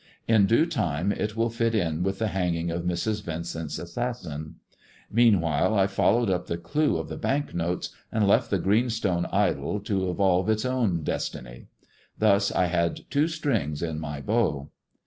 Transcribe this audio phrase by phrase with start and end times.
[0.27, 3.21] In due time it will fit in with the hanging of Mrs.
[3.23, 4.55] Yincent's assassin.
[5.11, 9.27] Meanwhile, I followed up the clue of the bank notes, and left the green stone
[9.31, 11.67] idol to evolve its own destiny.
[12.17, 14.69] Thus I had two strings to my bow.